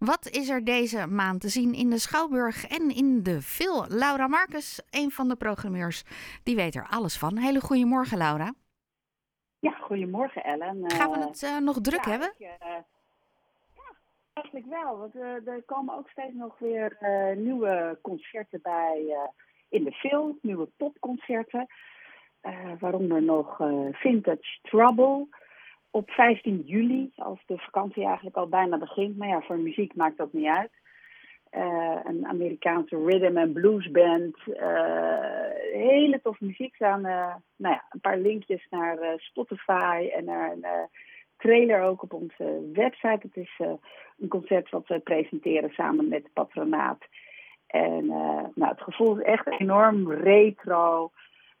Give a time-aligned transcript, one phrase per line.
[0.00, 3.84] Wat is er deze maand te zien in de Schouwburg en in de Phil?
[3.88, 6.04] Laura Marcus, een van de programmeurs,
[6.42, 7.36] die weet er alles van.
[7.38, 8.54] Hele goede morgen, Laura.
[9.58, 10.90] Ja, goedemorgen Ellen.
[10.90, 12.32] Gaan we Eh, het eh, nog druk ja, hebben?
[12.38, 12.84] ik, eh, ja,
[14.32, 14.98] eigenlijk wel.
[14.98, 15.14] Want
[15.46, 16.96] er komen ook steeds nog weer
[17.36, 19.16] nieuwe concerten bij
[19.68, 21.66] in de film, nieuwe popconcerten.
[22.78, 23.56] Waaronder nog
[23.92, 25.28] Vintage Trouble
[25.90, 29.16] op 15 juli, als de vakantie eigenlijk al bijna begint.
[29.16, 30.70] Maar ja, voor muziek maakt dat niet uit.
[31.50, 34.36] Eh, een Amerikaanse rhythm and blues band.
[34.46, 37.04] Eh, hele toffe muziek staan.
[37.04, 40.66] eh, nou ja, een paar linkjes naar Spotify en naar een
[41.36, 43.18] trailer ook op onze website.
[43.22, 43.58] Het is
[44.18, 46.98] een concert wat we presenteren samen met patronaat.
[47.66, 48.06] En
[48.54, 51.10] nou, het gevoel is echt enorm retro.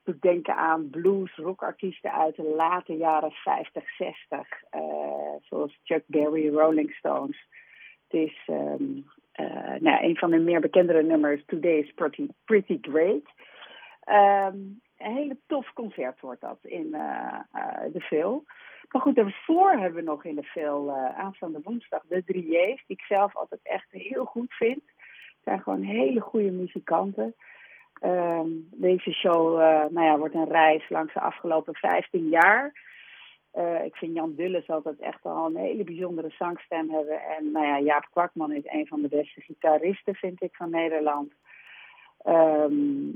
[0.04, 4.62] Doet denken aan blues, rockartiesten uit de late jaren 50, 60.
[4.70, 4.80] eh,
[5.40, 7.48] zoals Chuck Berry, Rolling Stones.
[8.08, 9.00] Het is ehm,
[9.32, 13.24] eh, nou, een van de meer bekendere nummers, Today is Pretty, pretty Great.
[14.00, 14.56] Ehm,
[14.98, 17.38] een hele tof concert wordt dat in eh,
[17.92, 18.44] de Phil.
[18.90, 22.96] Maar goed, daarvoor hebben we nog in de eh, aanstaande woensdag de drie J's, die
[22.96, 24.82] ik zelf altijd echt heel goed vind.
[24.84, 27.34] Het zijn gewoon hele goede muzikanten.
[28.00, 32.88] Ehm, deze show eh, nou ja, wordt een reis langs de afgelopen 15 jaar.
[33.50, 37.20] Eh, ik vind Jan Dulles altijd echt al een hele bijzondere zangstem hebben.
[37.20, 41.32] En nou ja, Jaap Kwakman is een van de beste gitaristen, vind ik, van Nederland.
[42.22, 43.08] Ehm,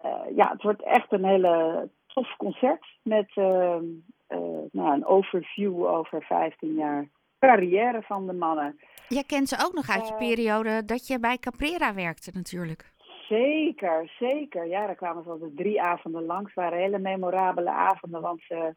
[0.00, 3.84] eh, ja, het wordt echt een hele tof concert met ehm,
[4.26, 4.38] eh,
[4.70, 8.80] nou, een overview over 15 jaar carrière van de mannen.
[9.08, 12.89] Jij kent ze ook nog uit je periode dat je bij Caprera werkte natuurlijk.
[13.30, 14.66] Zeker, zeker.
[14.66, 16.54] Ja, daar kwamen ze altijd drie avonden langs.
[16.54, 18.74] Waren hele memorabele avonden, want ze,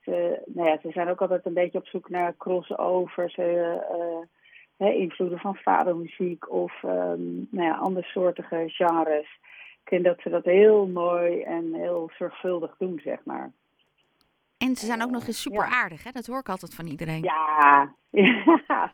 [0.00, 3.36] ze, nou ja, ze zijn ook altijd een beetje op zoek naar crossovers,
[4.76, 9.38] hè, invloeden van vadermuziek of ehm, nou ja, andersoortige genres.
[9.82, 13.52] Ik vind dat ze dat heel mooi en heel zorgvuldig doen, zeg maar.
[14.66, 15.70] En ze zijn ook nog eens super Ja.
[15.70, 16.10] aardig, hè?
[16.10, 17.22] Dat hoor ik altijd van iedereen.
[17.22, 18.92] Ja, ja,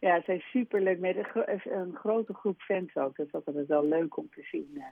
[0.00, 3.16] ja ze zijn superleuk met een, gro- een grote groep fans ook.
[3.30, 4.70] Dat is wel leuk om te zien.
[4.74, 4.84] eh.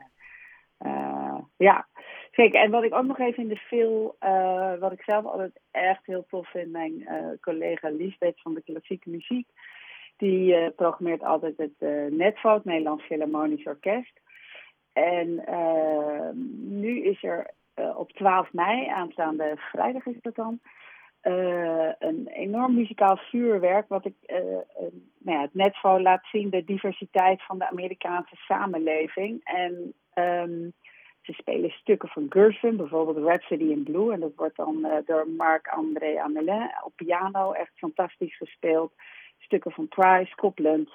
[0.79, 1.87] Eh, ja,
[2.31, 2.61] zeker.
[2.61, 6.07] En wat ik ook nog even in de film, eh, wat ik zelf altijd echt
[6.07, 7.09] heel tof vind, mijn
[7.41, 9.49] collega Liesbeth van de klassieke muziek,
[10.17, 14.21] die programmeert altijd het Netvo, het Nederlands Philharmonisch Orkest.
[14.93, 15.45] En
[16.81, 17.51] nu is er
[17.97, 20.61] op 12 mei, aanstaande vrijdag is dat dan,
[21.21, 23.89] eh, een enorm muzikaal vuurwerk.
[23.89, 28.37] Wat ik, eh, eh, nou ja, het Netvo laat zien de diversiteit van de Amerikaanse
[28.37, 29.41] samenleving.
[29.45, 30.69] En ehm,
[31.27, 34.13] ze spelen stukken van Gershwin, bijvoorbeeld Rhapsody in Blue.
[34.13, 38.93] En dat wordt dan eh, door Marc-André Amelin op piano echt fantastisch gespeeld.
[39.39, 40.91] Stukken van Price, Copland.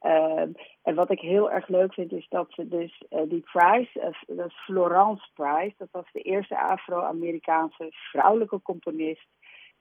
[0.00, 0.52] Ehm,
[0.82, 4.36] en wat ik heel erg leuk vind is dat ze dus eh, die Price, eh,
[4.36, 9.28] dat Florence Price, dat was de eerste Afro-Amerikaanse vrouwelijke componist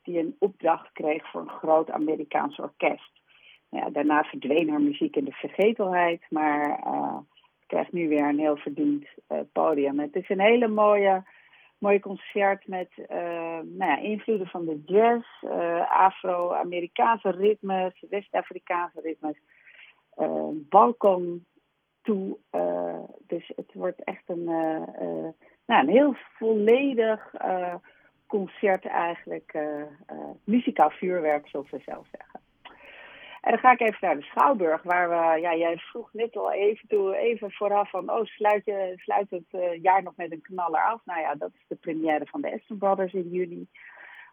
[0.04, 3.12] die een opdracht kreeg voor een groot Amerikaans orkest.
[3.70, 7.18] Nou ja, daarna verdween haar muziek in de vergetelheid, maar eh
[7.66, 9.08] krijgt nu weer een heel verdiend
[9.52, 10.00] podium.
[10.00, 11.24] Het is een hele mooie,
[11.78, 15.44] mooie concert met nou ja, invloeden van de jazz,
[15.90, 19.38] Afro-Amerikaanse ritmes, West-Afrikaanse ritmes,
[20.70, 21.46] Balkan
[22.02, 22.38] toe.
[22.50, 25.34] eh, dus het wordt echt een, eh, eh,
[25.66, 27.76] nou, een heel volledig eh,
[28.28, 29.54] concert eigenlijk.
[29.54, 29.88] eh, eh,
[30.44, 32.40] muzikaal vuurwerk, zoals we zelf zeggen.
[33.42, 36.52] En dan ga ik even naar de Schouwburg, waar we, ja, jij vroeg net al
[36.52, 40.42] even, toe, even vooraf van, oh, sluit, je, sluit het eh, jaar nog met een
[40.42, 41.02] knaller af?
[41.06, 43.68] Nou ja, dat is de première van de Aston Brothers in juni.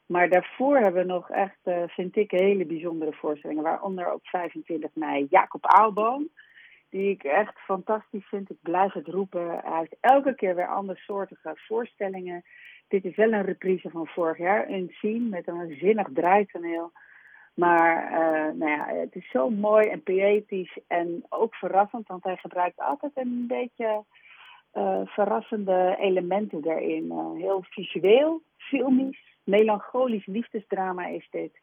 [0.06, 4.90] Maar daarvoor hebben we nog echt, eh, vind ik, hele bijzondere voorstellingen, waaronder op 25
[4.94, 6.28] mei Jacob Aalboom,
[6.90, 8.50] die ik echt fantastisch vind.
[8.50, 9.60] Ik blijf het roepen.
[9.64, 12.44] Hij heeft elke keer weer andersoortige voorstellingen.
[12.88, 16.92] Dit is wel een reprise van vorig jaar, een scene met een zinnig draaitoneel.
[17.54, 22.36] Maar uh, nou ja, het is zo mooi en poëtisch en ook verrassend, want hij
[22.36, 24.04] gebruikt altijd een beetje
[24.74, 27.12] uh, verrassende elementen daarin.
[27.36, 31.58] Heel visueel, filmisch, melancholisch liefdesdrama is dit.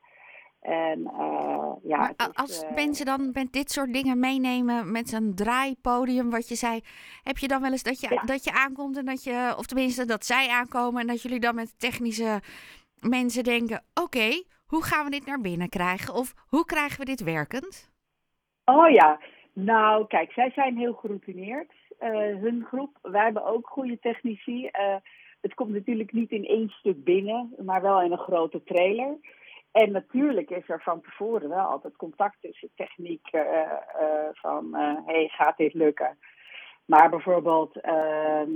[0.62, 1.12] En
[1.84, 6.48] ja, maar is, als mensen dan met dit soort dingen meenemen met een draaipodium, wat
[6.48, 6.82] je zei,
[7.24, 8.22] heb je dan wel eens dat je, Ja.
[8.22, 11.56] dat je aankomt en dat je, of tenminste dat zij aankomen en dat jullie dan
[11.56, 12.42] met technische
[13.00, 16.14] mensen denken: oké, hoe gaan we dit naar binnen krijgen?
[16.14, 17.92] Of hoe krijgen we dit werkend?
[18.66, 19.20] Oh ja,
[19.54, 22.10] nou kijk, zij zijn heel geroutineerd, uh,
[22.42, 22.98] hun groep.
[23.02, 24.70] Wij hebben ook goede technici.
[25.44, 29.18] Het komt natuurlijk niet in één stuk binnen, maar wel in een grote trailer.
[29.72, 33.30] en natuurlijk is er van tevoren wel altijd contact tussen techniek
[34.32, 34.76] van
[35.06, 36.18] hey, gaat dit lukken?
[36.86, 38.52] Maar bijvoorbeeld, ehm,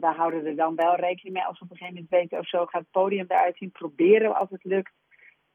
[0.00, 2.48] we houden er dan wel rekening mee als we op een gegeven moment weten of
[2.48, 3.70] zo gaat het podium eruit zien.
[3.70, 4.92] Proberen we als het lukt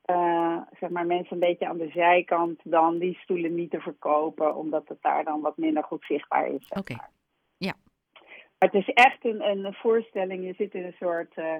[0.05, 4.55] uh, zeg maar mensen een beetje aan de zijkant dan die stoelen niet te verkopen,
[4.55, 6.67] omdat het daar dan wat minder goed zichtbaar is.
[6.69, 6.95] Oké,
[7.57, 7.73] ja.
[8.63, 10.45] Het is echt een, een voorstelling.
[10.45, 11.55] Je zit in een soort, uh,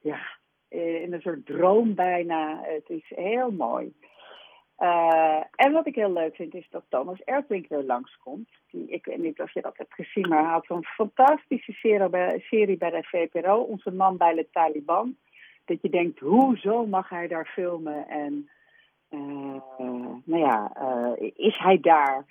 [0.00, 0.20] ja,
[0.68, 2.60] in een soort droom bijna.
[2.62, 3.92] Het is heel mooi.
[4.78, 8.48] Uh, en wat ik heel leuk vind is dat Thomas Erdwink weer langskomt.
[8.70, 12.76] Die, ik weet niet of je dat hebt gezien, maar hij had zo'n fantastische serie
[12.76, 13.60] bij, de VPRO.
[13.60, 15.16] Onze man bij de Taliban
[15.64, 18.08] dat je denkt, hoezo mag hij daar filmen?
[18.08, 18.50] En
[20.24, 20.72] nou ja,
[21.36, 22.24] is hij daar?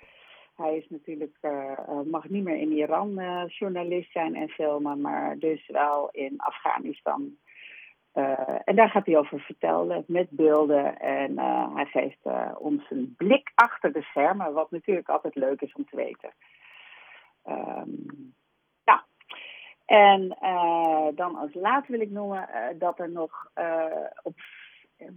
[0.60, 5.66] Hij is natuurlijk, uh, mag niet meer in Iran journalist zijn en filmen, maar dus
[5.66, 7.36] wel in Afghanistan.
[8.64, 11.00] en daar gaat hij over vertellen met beelden.
[11.00, 11.38] En
[11.74, 12.18] hij geeft
[12.58, 16.30] ons een blik achter de schermen, wat natuurlijk altijd leuk is om te weten.
[17.48, 18.34] Um,
[19.86, 20.36] en
[21.14, 22.48] dan als laatste wil ik noemen
[22.78, 23.84] dat er nog uh,
[24.22, 24.34] op,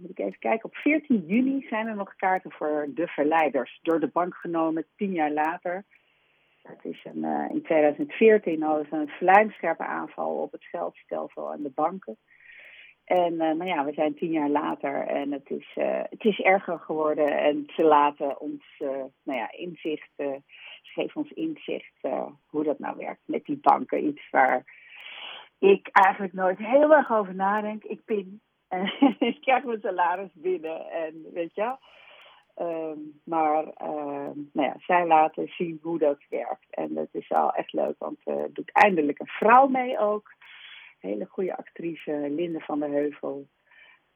[0.00, 3.78] moet ik even kijken, op 14 juni zijn er nog kaarten voor de verleiders.
[3.82, 5.84] Door de bank genomen, tien jaar later.
[6.62, 11.72] Het is een, in 2014 hadden ze een vlijmscherpe aanval op het geldstelsel en de
[11.74, 12.16] banken.
[13.04, 15.76] En nou ja, we zijn tien jaar later en het is,
[16.10, 17.38] het is erger geworden.
[17.38, 18.64] En ze laten ons
[19.22, 20.10] nou ja, inzicht
[20.94, 24.06] geef ons inzicht uh, hoe dat nou werkt met die banken.
[24.06, 24.64] Iets waar
[25.58, 27.84] ik eigenlijk nooit heel erg over nadenk.
[27.84, 28.40] Ik pin
[29.18, 31.76] ik krijg mijn salaris binnen en weet je
[32.56, 36.66] um, maar uh, nou ja, zij laten zien hoe dat werkt.
[36.70, 40.32] En dat is wel echt leuk, want er uh, doet eindelijk een vrouw mee ook.
[40.98, 43.48] Hele goede actrice, Linde van der Heuvel.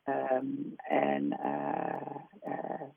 [0.05, 2.51] Um, en uh,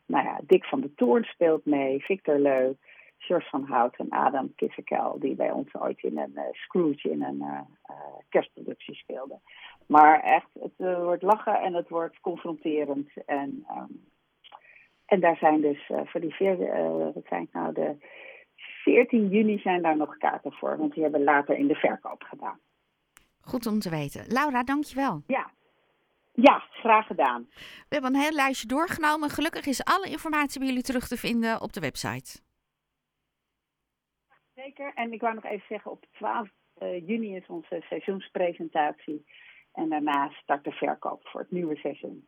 [0.05, 2.73] nou ja, Dick van de Toorn speelt mee, Victor Leu.
[3.17, 7.43] George van Hout en Adam Kissekel, die bij ons ooit in een Scrooge in een
[8.31, 9.41] kerstproductie speelden.
[9.85, 13.09] Maar echt, het wordt lachen en het wordt confronterend.
[13.25, 14.09] En, um,
[15.05, 16.57] en daar zijn dus voor die veer,
[17.13, 17.95] wat zijn nou, de
[18.55, 22.59] 14 juni zijn daar nog kaarten voor, want die hebben later in de verkoop gedaan.
[23.41, 24.25] Goed om te weten.
[24.27, 25.21] Laura, dankjewel.
[25.27, 25.51] Ja,
[26.33, 27.47] ja, graag gedaan.
[27.89, 29.29] We hebben een heel lijstje doorgenomen.
[29.29, 32.41] Gelukkig is alle informatie bij jullie terug te vinden op de website.
[34.55, 34.91] Zeker.
[34.93, 36.51] En ik wou nog even zeggen, op 12 uh,
[36.85, 39.25] juni is onze seizoenspresentatie.
[39.73, 42.27] En daarna start de verkoop voor het nieuwe seizoen.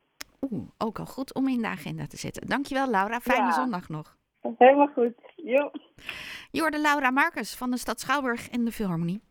[0.52, 2.48] Oeh, ook al goed om in de agenda te zetten.
[2.48, 3.52] Dankjewel Laura, fijne Ja.
[3.52, 4.18] zondag nog.
[4.58, 5.14] Helemaal goed.
[5.36, 5.72] Jo.
[6.52, 9.22] Je hoorde Laura Marcus van de stad Schouwburg en de Philharmonie.